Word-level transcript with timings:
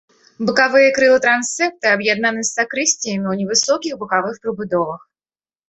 Бакавыя 0.45 0.93
крылы 0.95 1.19
трансепта 1.25 1.85
аб'яднаны 1.99 2.41
з 2.49 2.51
сакрысціямі 2.57 3.25
ў 3.35 3.45
невысокіх 3.45 3.93
бакавых 4.03 4.35
прыбудовах. 4.47 5.01